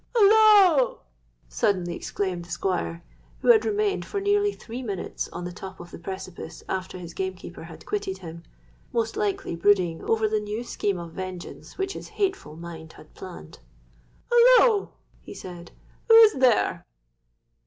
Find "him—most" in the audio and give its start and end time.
8.17-9.15